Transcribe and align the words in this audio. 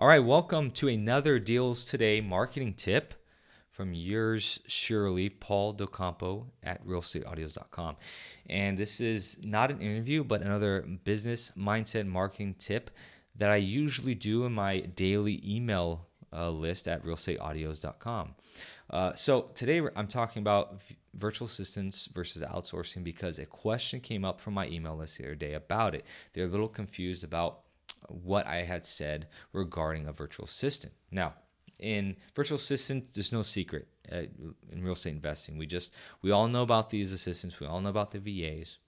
All 0.00 0.06
right, 0.06 0.22
welcome 0.22 0.70
to 0.72 0.86
another 0.86 1.40
Deals 1.40 1.84
Today 1.84 2.20
marketing 2.20 2.74
tip 2.74 3.14
from 3.72 3.92
yours 3.92 4.60
surely, 4.68 5.28
Paul 5.28 5.74
Docampo 5.74 6.46
at 6.62 6.86
realestateaudios.com. 6.86 7.96
And 8.48 8.78
this 8.78 9.00
is 9.00 9.40
not 9.42 9.72
an 9.72 9.80
interview, 9.80 10.22
but 10.22 10.42
another 10.42 10.82
business 11.02 11.50
mindset 11.58 12.06
marketing 12.06 12.54
tip 12.60 12.92
that 13.38 13.50
I 13.50 13.56
usually 13.56 14.14
do 14.14 14.44
in 14.44 14.52
my 14.52 14.82
daily 14.82 15.42
email 15.44 16.06
uh, 16.32 16.48
list 16.48 16.86
at 16.86 17.04
realestateaudios.com. 17.04 18.36
Uh, 18.90 19.14
so 19.14 19.50
today 19.56 19.82
I'm 19.96 20.06
talking 20.06 20.42
about 20.42 20.80
v- 20.84 20.96
virtual 21.14 21.46
assistants 21.46 22.06
versus 22.14 22.42
outsourcing 22.42 23.02
because 23.02 23.40
a 23.40 23.46
question 23.46 23.98
came 23.98 24.24
up 24.24 24.40
from 24.40 24.54
my 24.54 24.68
email 24.68 24.96
list 24.96 25.18
the 25.18 25.24
other 25.24 25.34
day 25.34 25.54
about 25.54 25.96
it. 25.96 26.04
They're 26.34 26.44
a 26.44 26.48
little 26.48 26.68
confused 26.68 27.24
about 27.24 27.62
what 28.08 28.46
I 28.46 28.62
had 28.62 28.86
said 28.86 29.28
regarding 29.52 30.06
a 30.06 30.12
virtual 30.12 30.44
assistant. 30.44 30.94
Now, 31.10 31.34
in 31.78 32.16
virtual 32.34 32.56
assistants, 32.56 33.10
there's 33.12 33.32
no 33.32 33.42
secret 33.42 33.88
uh, 34.10 34.22
in 34.70 34.82
real 34.82 34.94
estate 34.94 35.10
investing. 35.10 35.58
We 35.58 35.66
just 35.66 35.92
we 36.22 36.30
all 36.30 36.48
know 36.48 36.62
about 36.62 36.90
these 36.90 37.12
assistants. 37.12 37.60
We 37.60 37.66
all 37.66 37.80
know 37.80 37.90
about 37.90 38.10
the 38.10 38.18
VAs. 38.18 38.78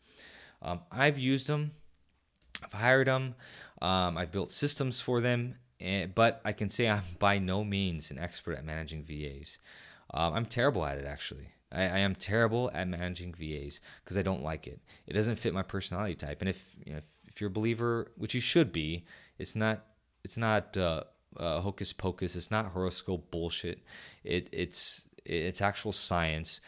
Um, 0.63 0.81
I've 0.91 1.19
used 1.19 1.47
them. 1.47 1.73
I've 2.63 2.73
hired 2.73 3.07
them. 3.07 3.35
Um, 3.81 4.19
I've 4.19 4.33
built 4.33 4.51
systems 4.51 5.01
for 5.01 5.21
them. 5.21 5.57
And, 5.79 6.15
but 6.15 6.41
I 6.45 6.53
can 6.53 6.69
say 6.69 6.89
I'm 6.89 7.03
by 7.19 7.39
no 7.39 7.65
means 7.65 8.11
an 8.11 8.19
expert 8.19 8.55
at 8.55 8.65
managing 8.65 9.05
VAs. 9.05 9.59
Um, 10.13 10.35
I'm 10.35 10.47
terrible 10.47 10.85
at 10.85 10.99
it 10.99 11.07
actually. 11.07 11.49
I, 11.73 11.83
I 11.83 11.99
am 11.99 12.15
terrible 12.15 12.71
at 12.75 12.89
managing 12.89 13.33
VAs 13.33 13.81
because 14.05 14.19
I 14.19 14.23
don't 14.23 14.43
like 14.43 14.67
it. 14.67 14.81
It 15.07 15.15
doesn't 15.15 15.37
fit 15.37 15.55
my 15.55 15.63
personality 15.63 16.17
type. 16.17 16.41
And 16.41 16.49
if 16.49 16.75
you 16.85 16.93
know, 16.93 16.99
if 16.99 17.05
if 17.31 17.41
you're 17.41 17.49
a 17.49 17.53
believer, 17.53 18.11
which 18.17 18.35
you 18.35 18.41
should 18.41 18.73
be, 18.73 19.05
it's 19.39 19.57
not 19.57 19.85
it's 20.25 20.37
not 20.37 20.77
uh, 20.77 21.05
uh, 21.37 21.61
hocus 21.61 21.93
pocus. 21.93 22.37
It's 22.37 22.51
not 22.51 22.67
horoscope 22.67 23.31
bullshit. 23.31 23.81
It 24.25 24.49
it's 24.53 25.09
it's 25.25 25.61
actual 25.61 25.93
science. 25.93 26.61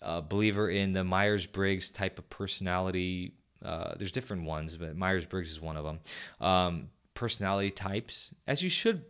Uh, 0.00 0.20
believer 0.20 0.70
in 0.70 0.92
the 0.92 1.02
Myers 1.02 1.46
Briggs 1.46 1.90
type 1.90 2.18
of 2.18 2.30
personality. 2.30 3.34
Uh, 3.64 3.94
there's 3.98 4.12
different 4.12 4.44
ones, 4.44 4.76
but 4.76 4.96
Myers 4.96 5.26
Briggs 5.26 5.50
is 5.50 5.60
one 5.60 5.76
of 5.76 5.84
them. 5.84 6.00
Um, 6.40 6.90
personality 7.14 7.70
types, 7.72 8.32
as 8.46 8.62
you 8.62 8.70
should. 8.70 9.04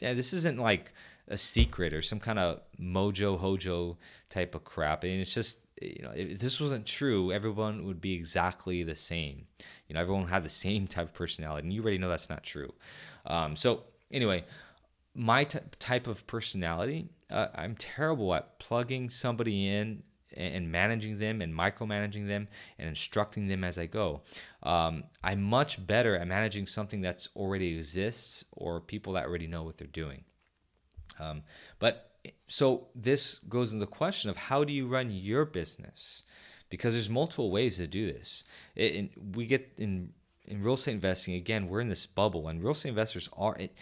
This 0.00 0.32
isn't 0.32 0.58
like 0.60 0.92
a 1.26 1.36
secret 1.36 1.92
or 1.92 2.02
some 2.02 2.20
kind 2.20 2.38
of 2.38 2.60
mojo 2.80 3.36
hojo 3.38 3.98
type 4.30 4.54
of 4.54 4.64
crap. 4.64 5.04
I 5.04 5.08
mean, 5.08 5.20
it's 5.20 5.34
just 5.34 5.58
you 5.80 6.02
know, 6.02 6.12
if 6.14 6.38
this 6.38 6.60
wasn't 6.60 6.86
true, 6.86 7.32
everyone 7.32 7.84
would 7.84 8.00
be 8.00 8.14
exactly 8.14 8.82
the 8.82 8.94
same. 8.94 9.46
You 9.86 9.94
know, 9.94 10.00
everyone 10.00 10.28
had 10.28 10.42
the 10.42 10.48
same 10.48 10.86
type 10.88 11.06
of 11.06 11.14
personality, 11.14 11.66
and 11.66 11.72
you 11.72 11.82
already 11.82 11.98
know 11.98 12.08
that's 12.08 12.30
not 12.30 12.42
true. 12.42 12.72
Um, 13.26 13.56
so 13.56 13.84
anyway, 14.10 14.44
my 15.14 15.44
t- 15.44 15.58
type 15.78 16.06
of 16.06 16.26
personality, 16.26 17.08
uh, 17.30 17.48
I'm 17.54 17.74
terrible 17.76 18.34
at 18.34 18.58
plugging 18.58 19.10
somebody 19.10 19.68
in 19.68 20.02
and 20.36 20.70
managing 20.70 21.18
them 21.18 21.40
and 21.40 21.52
micromanaging 21.54 22.28
them 22.28 22.48
and 22.78 22.88
instructing 22.88 23.48
them 23.48 23.64
as 23.64 23.78
I 23.78 23.86
go. 23.86 24.22
Um, 24.62 25.04
I'm 25.24 25.42
much 25.42 25.84
better 25.86 26.16
at 26.16 26.26
managing 26.26 26.66
something 26.66 27.00
that's 27.00 27.28
already 27.34 27.76
exists 27.76 28.44
or 28.52 28.80
people 28.80 29.14
that 29.14 29.24
already 29.24 29.46
know 29.46 29.62
what 29.62 29.78
they're 29.78 29.86
doing. 29.86 30.24
Um, 31.18 31.42
but 31.78 32.07
so 32.48 32.88
this 32.94 33.38
goes 33.48 33.72
into 33.72 33.84
the 33.84 33.90
question 33.90 34.30
of 34.30 34.36
how 34.36 34.64
do 34.64 34.72
you 34.72 34.88
run 34.88 35.10
your 35.10 35.44
business? 35.44 36.24
Because 36.70 36.94
there's 36.94 37.10
multiple 37.10 37.50
ways 37.50 37.76
to 37.76 37.86
do 37.86 38.10
this. 38.10 38.44
It, 38.74 39.10
we 39.34 39.46
get 39.46 39.72
in 39.78 40.12
in 40.46 40.62
real 40.62 40.74
estate 40.74 40.92
investing 40.92 41.34
again. 41.34 41.68
We're 41.68 41.80
in 41.80 41.88
this 41.88 42.06
bubble, 42.06 42.48
and 42.48 42.62
real 42.62 42.72
estate 42.72 42.90
investors 42.90 43.28
are. 43.36 43.54
It, 43.56 43.76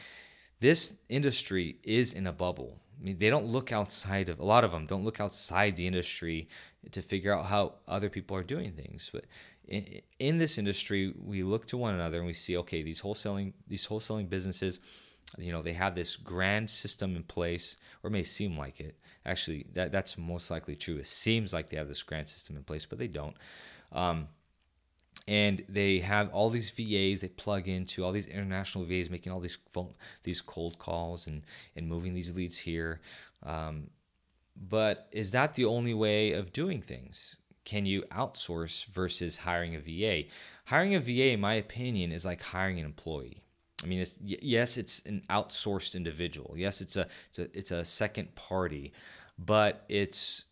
this 0.60 0.94
industry 1.08 1.78
is 1.82 2.12
in 2.12 2.26
a 2.26 2.32
bubble. 2.32 2.80
I 3.00 3.04
mean, 3.04 3.18
they 3.18 3.30
don't 3.30 3.46
look 3.46 3.72
outside 3.72 4.28
of 4.28 4.40
a 4.40 4.44
lot 4.44 4.64
of 4.64 4.72
them. 4.72 4.86
Don't 4.86 5.04
look 5.04 5.20
outside 5.20 5.76
the 5.76 5.86
industry 5.86 6.48
to 6.90 7.02
figure 7.02 7.32
out 7.32 7.46
how 7.46 7.74
other 7.86 8.08
people 8.08 8.36
are 8.36 8.42
doing 8.42 8.72
things. 8.72 9.10
But 9.12 9.26
in, 9.68 10.00
in 10.18 10.38
this 10.38 10.58
industry, 10.58 11.14
we 11.22 11.42
look 11.42 11.66
to 11.68 11.76
one 11.76 11.94
another 11.94 12.18
and 12.18 12.26
we 12.26 12.32
see, 12.32 12.56
okay, 12.56 12.82
these 12.82 13.00
wholesaling 13.00 13.52
these 13.68 13.86
wholesaling 13.86 14.28
businesses 14.28 14.80
you 15.38 15.52
know 15.52 15.62
they 15.62 15.72
have 15.72 15.94
this 15.94 16.16
grand 16.16 16.70
system 16.70 17.16
in 17.16 17.22
place 17.22 17.76
or 18.02 18.10
may 18.10 18.22
seem 18.22 18.56
like 18.56 18.80
it. 18.80 18.96
Actually 19.24 19.66
that 19.74 19.92
that's 19.92 20.16
most 20.16 20.50
likely 20.50 20.76
true. 20.76 20.96
It 20.96 21.06
seems 21.06 21.52
like 21.52 21.68
they 21.68 21.76
have 21.76 21.88
this 21.88 22.02
grand 22.02 22.28
system 22.28 22.56
in 22.56 22.62
place 22.62 22.86
but 22.86 22.98
they 22.98 23.08
don't. 23.08 23.36
Um, 23.92 24.28
and 25.28 25.64
they 25.68 25.98
have 25.98 26.30
all 26.30 26.50
these 26.50 26.70
VAs 26.70 27.20
they 27.20 27.28
plug 27.28 27.68
into 27.68 28.04
all 28.04 28.12
these 28.12 28.26
international 28.26 28.84
VAs 28.84 29.10
making 29.10 29.32
all 29.32 29.40
these 29.40 29.58
phone 29.70 29.94
these 30.22 30.40
cold 30.40 30.78
calls 30.78 31.26
and 31.26 31.42
and 31.74 31.88
moving 31.88 32.14
these 32.14 32.36
leads 32.36 32.58
here. 32.58 33.00
Um, 33.42 33.90
but 34.56 35.08
is 35.12 35.32
that 35.32 35.54
the 35.54 35.66
only 35.66 35.92
way 35.92 36.32
of 36.32 36.52
doing 36.52 36.80
things? 36.80 37.36
Can 37.64 37.84
you 37.84 38.02
outsource 38.12 38.86
versus 38.86 39.38
hiring 39.38 39.74
a 39.74 39.80
VA 39.80 40.28
hiring 40.66 40.94
a 40.94 41.00
VA 41.00 41.32
in 41.32 41.40
my 41.40 41.54
opinion 41.54 42.12
is 42.12 42.24
like 42.24 42.42
hiring 42.42 42.78
an 42.78 42.86
employee 42.86 43.42
I 43.86 43.88
mean, 43.88 44.00
it's, 44.00 44.18
yes, 44.20 44.76
it's 44.76 45.00
an 45.06 45.22
outsourced 45.30 45.94
individual. 45.94 46.54
Yes, 46.56 46.80
it's 46.80 46.96
a 46.96 47.06
it's 47.28 47.38
a, 47.38 47.58
it's 47.58 47.70
a 47.70 47.84
second 47.84 48.34
party, 48.34 48.92
but 49.38 49.84
it's 49.88 50.46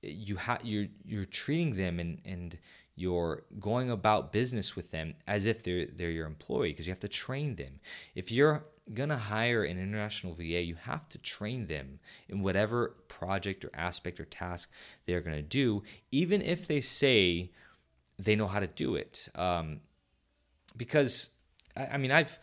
you 0.00 0.36
have 0.36 0.64
you're 0.64 0.86
you're 1.04 1.26
treating 1.26 1.76
them 1.76 2.00
and 2.00 2.20
and 2.24 2.58
you're 2.94 3.42
going 3.60 3.90
about 3.90 4.32
business 4.32 4.74
with 4.74 4.90
them 4.90 5.14
as 5.26 5.44
if 5.44 5.62
they're 5.62 5.86
they're 5.86 6.10
your 6.10 6.26
employee 6.26 6.70
because 6.70 6.86
you 6.86 6.92
have 6.92 7.00
to 7.00 7.08
train 7.08 7.56
them. 7.56 7.78
If 8.14 8.32
you're 8.32 8.64
gonna 8.94 9.18
hire 9.18 9.64
an 9.64 9.78
international 9.78 10.32
VA, 10.32 10.62
you 10.62 10.76
have 10.76 11.10
to 11.10 11.18
train 11.18 11.66
them 11.66 12.00
in 12.30 12.40
whatever 12.40 12.96
project 13.08 13.66
or 13.66 13.70
aspect 13.74 14.18
or 14.18 14.24
task 14.24 14.72
they're 15.04 15.20
gonna 15.20 15.42
do, 15.42 15.82
even 16.10 16.40
if 16.40 16.66
they 16.66 16.80
say 16.80 17.50
they 18.18 18.34
know 18.34 18.46
how 18.46 18.60
to 18.60 18.66
do 18.66 18.94
it. 18.94 19.28
Um, 19.34 19.80
because 20.74 21.30
I, 21.76 21.86
I 21.86 21.96
mean, 21.98 22.10
I've 22.10 22.38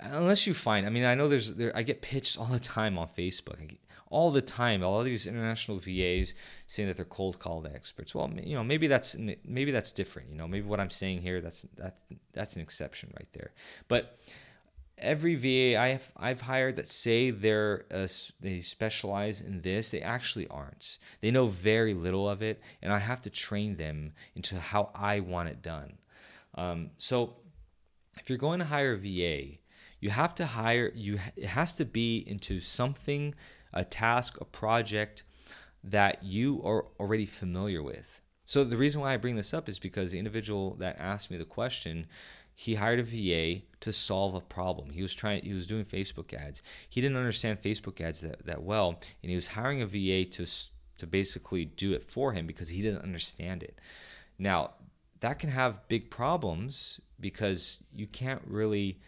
unless 0.00 0.46
you 0.46 0.54
find 0.54 0.86
i 0.86 0.90
mean 0.90 1.04
i 1.04 1.14
know 1.14 1.28
there's 1.28 1.54
there 1.54 1.72
i 1.76 1.82
get 1.82 2.02
pitched 2.02 2.38
all 2.38 2.46
the 2.46 2.60
time 2.60 2.98
on 2.98 3.08
facebook. 3.16 3.58
Get, 3.66 3.78
all 4.10 4.30
the 4.30 4.42
time 4.42 4.82
all 4.82 5.02
these 5.02 5.26
international 5.26 5.78
vas 5.78 6.34
saying 6.66 6.88
that 6.88 6.96
they're 6.96 7.04
cold 7.04 7.38
called 7.38 7.66
experts. 7.66 8.14
Well 8.14 8.30
you 8.42 8.54
know 8.54 8.64
maybe 8.64 8.86
that's 8.86 9.16
maybe 9.44 9.70
that's 9.70 9.92
different 9.92 10.30
you 10.30 10.36
know 10.36 10.48
maybe 10.48 10.66
what 10.66 10.80
i'm 10.80 10.90
saying 10.90 11.22
here 11.22 11.40
that's 11.40 11.66
that 11.76 11.98
that's 12.32 12.56
an 12.56 12.62
exception 12.62 13.12
right 13.14 13.28
there. 13.32 13.52
But 13.86 14.18
every 14.96 15.36
va 15.36 15.80
i've 15.80 16.10
i've 16.16 16.40
hired 16.40 16.74
that 16.74 16.88
say 16.88 17.30
they're 17.30 17.84
uh, 17.92 18.08
they 18.40 18.60
specialize 18.60 19.40
in 19.40 19.60
this 19.60 19.90
they 19.90 20.00
actually 20.00 20.48
aren't. 20.48 20.98
They 21.20 21.30
know 21.30 21.46
very 21.46 21.94
little 21.94 22.28
of 22.28 22.42
it 22.42 22.60
and 22.82 22.92
i 22.92 22.98
have 22.98 23.20
to 23.22 23.30
train 23.30 23.76
them 23.76 24.12
into 24.34 24.58
how 24.58 24.90
i 24.94 25.20
want 25.20 25.50
it 25.50 25.62
done. 25.62 25.98
Um, 26.54 26.90
so 26.96 27.36
if 28.18 28.28
you're 28.28 28.38
going 28.38 28.58
to 28.58 28.64
hire 28.64 28.94
a 28.94 28.96
va 28.96 29.58
you 30.00 30.10
have 30.10 30.34
to 30.36 30.46
hire 30.46 30.92
you 30.94 31.18
it 31.36 31.46
has 31.46 31.74
to 31.74 31.84
be 31.84 32.24
into 32.26 32.60
something 32.60 33.34
a 33.72 33.84
task 33.84 34.40
a 34.40 34.44
project 34.44 35.22
that 35.84 36.22
you 36.22 36.60
are 36.64 36.86
already 36.98 37.26
familiar 37.26 37.82
with. 37.82 38.20
So 38.44 38.64
the 38.64 38.76
reason 38.76 39.00
why 39.00 39.14
i 39.14 39.16
bring 39.16 39.36
this 39.36 39.54
up 39.54 39.68
is 39.68 39.78
because 39.78 40.10
the 40.10 40.18
individual 40.18 40.74
that 40.76 40.98
asked 40.98 41.30
me 41.30 41.36
the 41.36 41.44
question 41.44 42.06
he 42.54 42.74
hired 42.74 42.98
a 42.98 43.04
va 43.04 43.62
to 43.80 43.92
solve 43.92 44.34
a 44.34 44.40
problem. 44.40 44.90
He 44.90 45.02
was 45.02 45.14
trying 45.14 45.44
he 45.44 45.54
was 45.54 45.66
doing 45.66 45.84
facebook 45.84 46.34
ads. 46.34 46.62
He 46.88 47.00
didn't 47.00 47.16
understand 47.16 47.62
facebook 47.62 48.00
ads 48.00 48.20
that, 48.22 48.44
that 48.46 48.62
well 48.62 49.00
and 49.22 49.30
he 49.30 49.34
was 49.34 49.48
hiring 49.48 49.82
a 49.82 49.86
va 49.86 50.24
to 50.30 50.46
to 50.98 51.06
basically 51.06 51.64
do 51.64 51.92
it 51.92 52.02
for 52.02 52.32
him 52.32 52.46
because 52.46 52.68
he 52.68 52.82
didn't 52.82 53.02
understand 53.02 53.62
it. 53.62 53.78
Now 54.38 54.72
that 55.20 55.38
can 55.38 55.50
have 55.50 55.86
big 55.88 56.10
problems 56.10 57.00
because 57.20 57.78
you 57.94 58.06
can't 58.06 58.42
really 58.46 59.00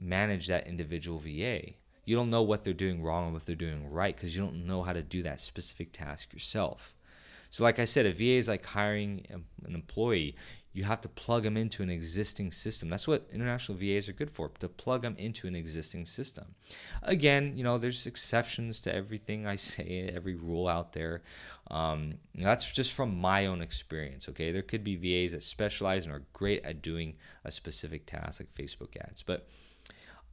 manage 0.00 0.46
that 0.48 0.66
individual 0.66 1.18
VA. 1.18 1.74
You 2.04 2.16
don't 2.16 2.30
know 2.30 2.42
what 2.42 2.64
they're 2.64 2.72
doing 2.72 3.02
wrong 3.02 3.26
and 3.26 3.34
what 3.34 3.46
they're 3.46 3.54
doing 3.54 3.90
right 3.90 4.16
because 4.16 4.34
you 4.34 4.42
don't 4.42 4.66
know 4.66 4.82
how 4.82 4.92
to 4.92 5.02
do 5.02 5.22
that 5.22 5.40
specific 5.40 5.92
task 5.92 6.32
yourself. 6.32 6.94
So, 7.50 7.64
like 7.64 7.78
I 7.78 7.84
said, 7.84 8.06
a 8.06 8.12
VA 8.12 8.38
is 8.38 8.48
like 8.48 8.64
hiring 8.64 9.26
an 9.30 9.74
employee. 9.74 10.36
You 10.72 10.84
have 10.84 11.00
to 11.00 11.08
plug 11.08 11.42
them 11.42 11.56
into 11.56 11.82
an 11.82 11.90
existing 11.90 12.52
system. 12.52 12.88
That's 12.88 13.08
what 13.08 13.26
international 13.32 13.76
VAs 13.76 14.08
are 14.08 14.12
good 14.12 14.30
for, 14.30 14.50
to 14.60 14.68
plug 14.68 15.02
them 15.02 15.16
into 15.18 15.48
an 15.48 15.56
existing 15.56 16.06
system. 16.06 16.54
Again, 17.02 17.56
you 17.56 17.64
know, 17.64 17.76
there's 17.76 18.06
exceptions 18.06 18.80
to 18.82 18.94
everything 18.94 19.48
I 19.48 19.56
say, 19.56 20.08
every 20.14 20.36
rule 20.36 20.68
out 20.68 20.92
there. 20.92 21.22
Um, 21.72 22.14
that's 22.36 22.72
just 22.72 22.92
from 22.92 23.20
my 23.20 23.46
own 23.46 23.62
experience, 23.62 24.28
okay? 24.28 24.52
There 24.52 24.62
could 24.62 24.84
be 24.84 24.94
VAs 24.94 25.32
that 25.32 25.42
specialize 25.42 26.04
and 26.04 26.14
are 26.14 26.22
great 26.32 26.64
at 26.64 26.82
doing 26.82 27.16
a 27.44 27.50
specific 27.50 28.06
task, 28.06 28.40
like 28.40 28.54
Facebook 28.54 28.96
ads. 28.96 29.24
But 29.24 29.48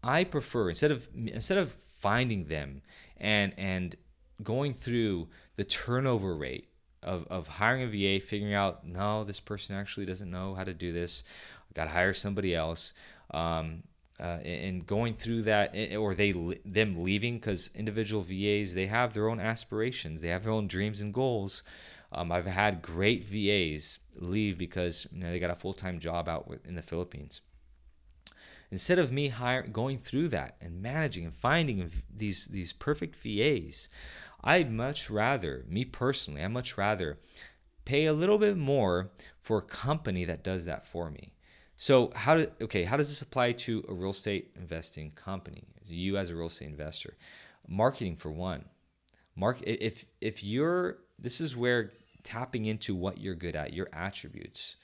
I 0.03 0.23
prefer 0.23 0.69
instead 0.69 0.91
of 0.91 1.07
instead 1.15 1.57
of 1.57 1.73
finding 1.99 2.45
them 2.45 2.81
and 3.17 3.53
and 3.57 3.95
going 4.43 4.73
through 4.73 5.27
the 5.55 5.63
turnover 5.63 6.35
rate 6.35 6.69
of, 7.03 7.25
of 7.29 7.47
hiring 7.47 7.83
a 7.83 7.87
VA, 7.87 8.23
figuring 8.23 8.53
out 8.53 8.85
no, 8.85 9.23
this 9.23 9.39
person 9.39 9.75
actually 9.75 10.05
doesn't 10.05 10.29
know 10.29 10.55
how 10.55 10.63
to 10.63 10.73
do 10.73 10.91
this. 10.91 11.23
I 11.69 11.73
got 11.73 11.85
to 11.85 11.91
hire 11.91 12.13
somebody 12.13 12.55
else. 12.55 12.93
Um, 13.31 13.83
uh, 14.19 14.39
and 14.43 14.87
going 14.87 15.13
through 15.13 15.43
that, 15.43 15.75
or 15.95 16.15
they 16.15 16.31
them 16.65 17.03
leaving 17.03 17.35
because 17.35 17.69
individual 17.75 18.23
VAs 18.23 18.73
they 18.73 18.87
have 18.87 19.13
their 19.13 19.29
own 19.29 19.39
aspirations, 19.39 20.21
they 20.21 20.29
have 20.29 20.43
their 20.43 20.51
own 20.51 20.67
dreams 20.67 21.01
and 21.01 21.13
goals. 21.13 21.61
Um, 22.11 22.31
I've 22.31 22.47
had 22.47 22.81
great 22.81 23.23
VAs 23.25 23.99
leave 24.15 24.57
because 24.57 25.05
you 25.11 25.19
know, 25.19 25.29
they 25.29 25.39
got 25.39 25.51
a 25.51 25.55
full 25.55 25.73
time 25.73 25.99
job 25.99 26.27
out 26.27 26.51
in 26.65 26.73
the 26.73 26.81
Philippines. 26.81 27.41
Instead 28.69 28.99
of 28.99 29.11
me 29.11 29.29
hire, 29.29 29.63
going 29.63 29.97
through 29.97 30.27
that 30.27 30.57
and 30.59 30.81
managing 30.81 31.23
and 31.23 31.33
finding 31.33 31.91
these 32.13 32.47
these 32.47 32.73
perfect 32.73 33.15
VAs, 33.15 33.87
I'd 34.43 34.71
much 34.71 35.09
rather, 35.09 35.65
me 35.67 35.85
personally, 35.85 36.43
I'd 36.43 36.51
much 36.51 36.77
rather 36.77 37.17
pay 37.85 38.05
a 38.05 38.13
little 38.13 38.37
bit 38.37 38.57
more 38.57 39.11
for 39.39 39.59
a 39.59 39.61
company 39.61 40.25
that 40.25 40.43
does 40.43 40.65
that 40.65 40.85
for 40.85 41.09
me. 41.09 41.31
So 41.77 42.11
how 42.15 42.35
do 42.35 42.51
okay, 42.61 42.83
how 42.83 42.97
does 42.97 43.09
this 43.09 43.21
apply 43.21 43.53
to 43.53 43.85
a 43.87 43.93
real 43.93 44.11
estate 44.11 44.51
investing 44.57 45.11
company? 45.11 45.63
You 45.85 46.17
as 46.17 46.31
a 46.31 46.35
real 46.35 46.47
estate 46.47 46.67
investor. 46.67 47.15
Marketing 47.67 48.15
for 48.15 48.31
one. 48.31 48.65
Mark 49.35 49.61
if 49.61 50.05
if 50.19 50.43
you're 50.43 50.97
this 51.19 51.39
is 51.39 51.55
where 51.55 51.93
tapping 52.23 52.65
into 52.65 52.93
what 52.95 53.19
you're 53.19 53.35
good 53.35 53.55
at, 53.55 53.73
your 53.73 53.87
attributes. 53.93 54.75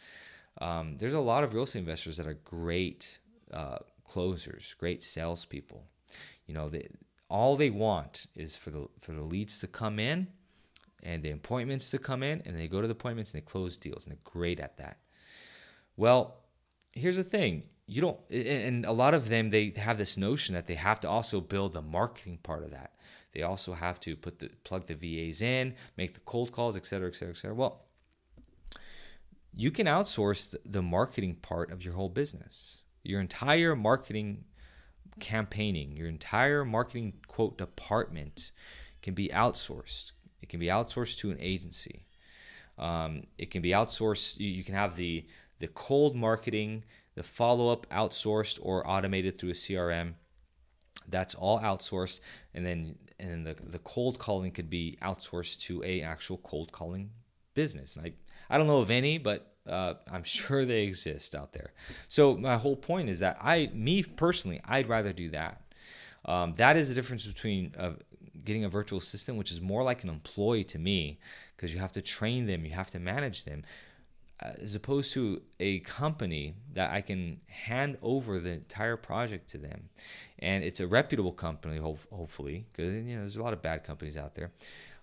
Um, 0.62 0.97
there's 0.97 1.13
a 1.13 1.19
lot 1.19 1.44
of 1.44 1.53
real 1.53 1.63
estate 1.63 1.79
investors 1.79 2.18
that 2.18 2.27
are 2.27 2.36
great 2.45 3.19
uh, 3.53 3.77
closers, 4.03 4.75
great 4.79 5.03
salespeople. 5.03 5.85
You 6.47 6.53
know, 6.53 6.69
they, 6.69 6.88
all 7.29 7.55
they 7.55 7.69
want 7.69 8.27
is 8.35 8.55
for 8.55 8.69
the 8.69 8.88
for 9.00 9.13
the 9.13 9.21
leads 9.23 9.59
to 9.61 9.67
come 9.67 10.00
in 10.00 10.27
and 11.01 11.23
the 11.23 11.31
appointments 11.31 11.91
to 11.91 11.97
come 11.97 12.23
in, 12.23 12.41
and 12.45 12.57
they 12.57 12.67
go 12.67 12.81
to 12.81 12.88
the 12.88 12.94
appointments 12.94 13.33
and 13.33 13.41
they 13.41 13.45
close 13.45 13.77
deals, 13.77 14.05
and 14.05 14.15
they're 14.15 14.31
great 14.33 14.59
at 14.59 14.77
that. 14.77 14.97
Well, 15.95 16.44
here's 16.91 17.15
the 17.15 17.23
thing: 17.23 17.63
you 17.88 18.01
don't, 18.01 18.19
and 18.29 18.85
a 18.85 18.91
lot 18.91 19.13
of 19.13 19.29
them 19.29 19.50
they 19.50 19.73
have 19.77 19.97
this 19.97 20.17
notion 20.17 20.55
that 20.55 20.67
they 20.67 20.75
have 20.75 21.00
to 21.01 21.09
also 21.09 21.41
build 21.41 21.73
the 21.73 21.81
marketing 21.81 22.39
part 22.44 22.63
of 22.63 22.71
that. 22.71 22.91
They 23.33 23.41
also 23.41 23.73
have 23.73 24.00
to 24.01 24.15
put 24.15 24.39
the 24.39 24.50
plug 24.63 24.85
the 24.85 24.95
VAs 24.95 25.41
in, 25.41 25.75
make 25.97 26.13
the 26.13 26.19
cold 26.19 26.51
calls, 26.51 26.75
et 26.75 26.85
cetera, 26.85 27.07
et 27.07 27.15
cetera, 27.15 27.33
et 27.33 27.38
cetera. 27.38 27.55
Well, 27.55 27.85
you 29.55 29.71
can 29.71 29.88
outsource 29.88 30.55
the 30.65 30.81
marketing 30.81 31.35
part 31.35 31.71
of 31.71 31.83
your 31.83 31.95
whole 31.95 32.09
business. 32.09 32.83
Your 33.03 33.19
entire 33.19 33.75
marketing 33.75 34.45
campaigning, 35.19 35.95
your 35.95 36.07
entire 36.07 36.65
marketing 36.65 37.13
quote 37.27 37.57
department 37.57 38.51
can 39.01 39.13
be 39.13 39.29
outsourced. 39.29 40.13
It 40.41 40.50
can 40.50 40.59
be 40.59 40.67
outsourced 40.67 41.17
to 41.19 41.31
an 41.31 41.38
agency. 41.39 42.05
Um, 42.77 43.23
it 43.38 43.51
can 43.51 43.61
be 43.61 43.69
outsourced. 43.69 44.39
You, 44.39 44.50
you 44.50 44.63
can 44.63 44.75
have 44.75 44.95
the 44.95 45.25
the 45.59 45.67
cold 45.67 46.15
marketing, 46.15 46.83
the 47.15 47.23
follow 47.23 47.71
up 47.71 47.88
outsourced 47.89 48.59
or 48.61 48.89
automated 48.89 49.38
through 49.38 49.51
a 49.51 49.53
CRM. 49.53 50.15
That's 51.07 51.35
all 51.35 51.59
outsourced, 51.59 52.21
and 52.53 52.65
then 52.65 52.95
and 53.19 53.45
the 53.45 53.55
the 53.63 53.79
cold 53.79 54.19
calling 54.19 54.51
could 54.51 54.69
be 54.69 54.97
outsourced 55.01 55.59
to 55.61 55.83
a 55.83 56.01
actual 56.01 56.38
cold 56.38 56.71
calling 56.71 57.11
business. 57.53 57.95
And 57.95 58.07
I 58.07 58.13
I 58.50 58.57
don't 58.57 58.67
know 58.67 58.79
of 58.79 58.91
any, 58.91 59.17
but 59.17 59.52
uh, 59.68 59.95
I'm 60.12 60.24
sure 60.24 60.65
they 60.65 60.83
exist 60.83 61.36
out 61.36 61.54
there. 61.54 61.71
So 62.07 62.36
my 62.36 62.57
whole 62.57 62.75
point 62.75 63.10
is 63.10 63.19
that 63.19 63.38
I, 63.42 63.69
me 63.74 64.04
personally, 64.04 64.62
I'd 64.65 64.89
rather 64.89 65.13
do 65.13 65.30
that. 65.30 65.62
Um, 66.25 66.54
that 66.54 66.77
is 66.77 66.89
the 66.89 66.95
difference 66.95 67.25
between 67.25 67.74
uh, 67.77 67.94
getting 68.44 68.65
a 68.65 68.69
virtual 68.69 69.00
assistant, 69.00 69.38
which 69.38 69.51
is 69.51 69.62
more 69.62 69.83
like 69.83 70.04
an 70.04 70.10
employee 70.10 70.63
to 70.65 70.80
me, 70.80 71.19
because 71.56 71.74
you 71.74 71.80
have 71.80 71.92
to 71.94 72.01
train 72.01 72.45
them, 72.45 72.65
you 72.65 72.71
have 72.71 72.89
to 72.92 73.00
manage 73.00 73.45
them, 73.45 73.63
uh, 74.42 74.51
as 74.62 74.75
opposed 74.75 75.13
to 75.13 75.42
a 75.60 75.80
company 75.80 76.56
that 76.74 76.92
I 76.92 77.01
can 77.01 77.39
hand 77.48 77.98
over 78.01 78.39
the 78.39 78.51
entire 78.51 78.98
project 78.98 79.50
to 79.51 79.57
them, 79.57 79.89
and 80.39 80.63
it's 80.63 80.80
a 80.80 80.88
reputable 80.88 81.31
company, 81.31 81.77
hopefully, 81.77 82.65
because 82.71 82.94
you 82.94 83.15
know 83.15 83.21
there's 83.21 83.38
a 83.38 83.44
lot 83.44 83.54
of 83.54 83.62
bad 83.62 83.83
companies 83.83 84.18
out 84.18 84.33
there. 84.33 84.51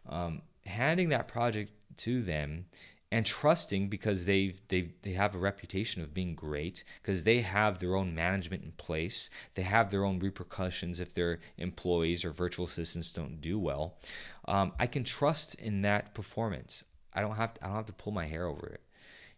Um, 0.09 0.43
handing 0.67 1.11
that 1.11 1.29
project 1.29 1.73
to 1.99 2.23
them 2.23 2.67
and 3.13 3.27
trusting 3.27 3.89
because 3.89 4.25
they've 4.25 4.61
they 4.69 4.91
they 5.03 5.13
have 5.13 5.35
a 5.35 5.39
reputation 5.39 6.03
of 6.03 6.15
being 6.15 6.35
great 6.35 6.85
because 7.03 7.25
they 7.25 7.41
have 7.41 7.79
their 7.79 7.97
own 7.97 8.15
management 8.15 8.63
in 8.63 8.73
place. 8.73 9.31
They 9.55 9.63
have 9.63 9.91
their 9.91 10.05
own 10.05 10.19
repercussions 10.21 11.01
if 11.01 11.15
their 11.15 11.41
employees 11.59 12.25
or 12.25 12.31
virtual 12.31 12.67
assistants 12.67 13.13
don't 13.13 13.41
do 13.41 13.59
well. 13.59 13.99
Um, 14.47 14.73
i 14.79 14.87
can 14.87 15.05
trust 15.05 15.55
in 15.57 15.83
that 15.83 16.15
performance. 16.15 16.85
I 17.13 17.21
don't 17.23 17.37
have 17.37 17.55
to, 17.55 17.65
i 17.65 17.67
don't 17.67 17.77
have 17.77 17.87
to 17.87 17.93
pull 17.93 18.13
my 18.13 18.27
hair 18.27 18.47
over 18.47 18.67
it. 18.67 18.81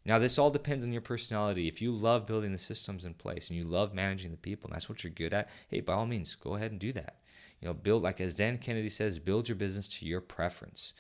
Now 0.04 0.18
this 0.18 0.38
all 0.38 0.50
depends 0.50 0.84
on 0.84 0.92
your 0.92 1.00
personality. 1.00 1.68
If 1.68 1.80
you 1.80 1.92
love 1.92 2.26
building 2.26 2.52
the 2.52 2.58
systems 2.58 3.04
in 3.06 3.14
place 3.14 3.48
and 3.48 3.58
you 3.58 3.64
love 3.64 3.94
managing 3.94 4.32
the 4.32 4.36
people 4.36 4.68
and 4.68 4.74
that's 4.74 4.88
what 4.88 5.02
you're 5.02 5.12
good 5.12 5.32
at 5.32 5.48
hey 5.68 5.80
by 5.80 5.94
all 5.94 6.06
means 6.06 6.34
go 6.34 6.56
ahead 6.56 6.72
and 6.72 6.80
do 6.80 6.92
that 6.92 7.16
you 7.62 7.68
know 7.68 7.74
build 7.74 8.02
like 8.02 8.20
as 8.20 8.36
dan 8.36 8.58
kennedy 8.58 8.88
says 8.88 9.18
build 9.18 9.48
your 9.48 9.56
business 9.56 9.88
to 9.88 10.06
your 10.06 10.20
preference. 10.20 10.92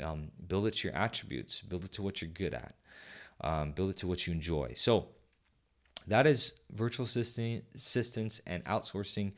Um, 0.00 0.30
build 0.46 0.66
it 0.66 0.74
to 0.74 0.88
your 0.88 0.96
attributes. 0.96 1.62
Build 1.62 1.84
it 1.84 1.92
to 1.92 2.02
what 2.02 2.22
you're 2.22 2.30
good 2.30 2.54
at. 2.54 2.74
Um, 3.40 3.72
build 3.72 3.90
it 3.90 3.96
to 3.98 4.06
what 4.06 4.26
you 4.26 4.32
enjoy. 4.32 4.74
So 4.76 5.08
that 6.06 6.26
is 6.26 6.54
virtual 6.70 7.06
assistance 7.06 8.40
and 8.46 8.64
outsourcing 8.64 9.32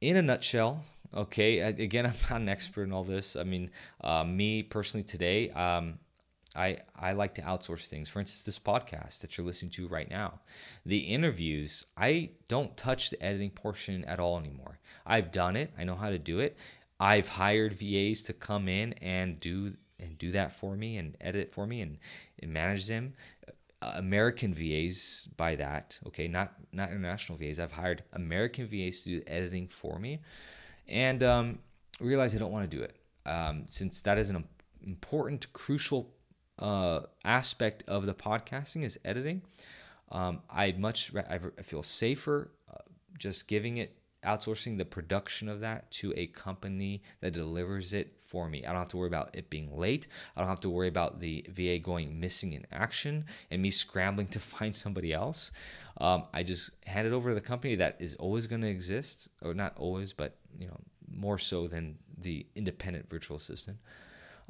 in 0.00 0.16
a 0.16 0.22
nutshell. 0.22 0.82
Okay 1.14 1.58
again 1.58 2.06
i'm 2.06 2.14
not 2.30 2.40
an 2.40 2.48
expert 2.48 2.84
in 2.84 2.92
all 2.92 3.04
this. 3.04 3.36
I 3.36 3.44
mean 3.44 3.70
uh, 4.02 4.24
me 4.24 4.62
personally 4.62 5.04
today 5.04 5.50
um, 5.50 5.98
I, 6.54 6.78
I 6.98 7.12
like 7.12 7.34
to 7.36 7.42
outsource 7.42 7.86
things. 7.86 8.08
For 8.08 8.20
instance, 8.20 8.42
this 8.42 8.58
podcast 8.58 9.20
that 9.20 9.36
you're 9.36 9.46
listening 9.46 9.70
to 9.72 9.88
right 9.88 10.10
now, 10.10 10.40
the 10.84 10.98
interviews, 10.98 11.86
I 11.96 12.30
don't 12.48 12.76
touch 12.76 13.10
the 13.10 13.22
editing 13.22 13.50
portion 13.50 14.04
at 14.04 14.18
all 14.18 14.38
anymore. 14.38 14.78
I've 15.06 15.30
done 15.30 15.56
it. 15.56 15.72
I 15.78 15.84
know 15.84 15.94
how 15.94 16.10
to 16.10 16.18
do 16.18 16.40
it. 16.40 16.56
I've 16.98 17.28
hired 17.28 17.72
VAs 17.74 18.22
to 18.24 18.32
come 18.32 18.68
in 18.68 18.92
and 18.94 19.38
do 19.40 19.74
and 19.98 20.16
do 20.18 20.30
that 20.32 20.52
for 20.52 20.76
me 20.76 20.96
and 20.96 21.16
edit 21.20 21.52
for 21.52 21.66
me 21.66 21.82
and, 21.82 21.98
and 22.42 22.52
manage 22.52 22.86
them. 22.86 23.14
American 23.82 24.52
VAs 24.52 25.28
by 25.36 25.56
that, 25.56 25.98
okay, 26.06 26.28
not 26.28 26.52
not 26.72 26.90
international 26.90 27.38
VAs. 27.38 27.58
I've 27.58 27.72
hired 27.72 28.02
American 28.12 28.66
VAs 28.66 29.00
to 29.02 29.20
do 29.20 29.22
editing 29.26 29.68
for 29.68 29.98
me, 29.98 30.20
and 30.86 31.22
um, 31.22 31.58
realize 31.98 32.34
I 32.34 32.38
don't 32.38 32.52
want 32.52 32.70
to 32.70 32.76
do 32.76 32.82
it 32.82 32.96
um, 33.24 33.64
since 33.68 34.02
that 34.02 34.18
is 34.18 34.28
an 34.28 34.44
important, 34.82 35.50
crucial 35.54 36.12
uh, 36.60 37.00
aspect 37.24 37.84
of 37.88 38.06
the 38.06 38.14
podcasting 38.14 38.84
is 38.84 38.98
editing. 39.04 39.42
Um, 40.12 40.40
I 40.50 40.72
much 40.72 41.12
I 41.14 41.38
feel 41.62 41.82
safer 41.82 42.50
uh, 42.70 42.78
just 43.18 43.48
giving 43.48 43.76
it 43.78 43.96
outsourcing 44.24 44.76
the 44.76 44.84
production 44.84 45.48
of 45.48 45.60
that 45.60 45.90
to 45.90 46.12
a 46.16 46.26
company 46.26 47.02
that 47.20 47.32
delivers 47.32 47.92
it 47.92 48.14
for 48.18 48.48
me. 48.48 48.64
I 48.64 48.68
don't 48.68 48.80
have 48.80 48.90
to 48.90 48.96
worry 48.96 49.08
about 49.08 49.30
it 49.34 49.48
being 49.48 49.76
late. 49.76 50.08
I 50.36 50.40
don't 50.40 50.48
have 50.48 50.60
to 50.60 50.70
worry 50.70 50.88
about 50.88 51.20
the 51.20 51.44
VA 51.48 51.78
going 51.78 52.20
missing 52.20 52.52
in 52.52 52.66
action 52.70 53.24
and 53.50 53.62
me 53.62 53.70
scrambling 53.70 54.28
to 54.28 54.40
find 54.40 54.74
somebody 54.74 55.12
else. 55.12 55.52
Um, 56.00 56.24
I 56.32 56.42
just 56.42 56.70
hand 56.86 57.06
it 57.06 57.12
over 57.12 57.30
to 57.30 57.34
the 57.34 57.40
company 57.40 57.76
that 57.76 57.96
is 57.98 58.14
always 58.16 58.46
going 58.46 58.62
to 58.62 58.68
exist, 58.68 59.28
or 59.42 59.54
not 59.54 59.74
always, 59.76 60.12
but 60.12 60.36
you 60.58 60.66
know 60.66 60.78
more 61.08 61.38
so 61.38 61.66
than 61.66 61.98
the 62.18 62.46
independent 62.54 63.08
virtual 63.08 63.36
assistant. 63.36 63.78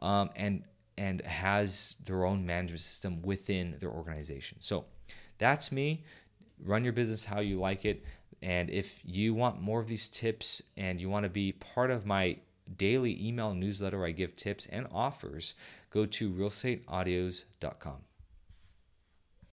Um, 0.01 0.31
and 0.37 0.65
and 1.01 1.23
has 1.23 1.97
their 2.05 2.27
own 2.27 2.45
management 2.45 2.83
system 2.83 3.23
within 3.23 3.75
their 3.81 3.89
organization. 3.89 4.59
So 4.61 4.85
that's 5.39 5.73
me. 5.73 6.05
Run 6.63 6.85
your 6.85 6.93
business 6.93 7.25
how 7.25 7.41
you 7.41 7.59
like 7.59 7.87
it. 7.87 8.05
And 8.43 8.69
if 8.69 9.01
you 9.03 9.33
want 9.33 9.63
more 9.63 9.81
of 9.81 9.89
these 9.89 10.11
tips 10.11 10.61
and 10.77 11.01
you 11.01 11.09
want 11.09 11.25
to 11.25 11.31
be 11.31 11.53
part 11.53 11.91
of 11.91 12.05
my 12.05 12.37
daily 12.77 13.19
email 13.27 13.55
newsletter 13.55 13.97
where 13.97 14.09
I 14.09 14.11
give 14.11 14.37
tips 14.37 14.67
and 14.67 14.87
offers, 14.93 15.55
go 15.89 16.05
to 16.05 16.31
realestateaudios.com. 16.31 17.97